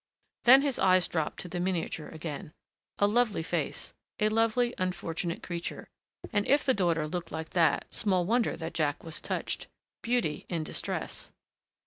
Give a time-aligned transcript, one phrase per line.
[0.45, 2.53] Then his eyes dropped to the miniature again.
[2.97, 3.93] A lovely face.
[4.19, 5.89] A lovely unfortunate creature....
[6.33, 9.67] And if the daughter looked like that, small wonder that Jack was touched....
[10.01, 11.31] Beauty in distress.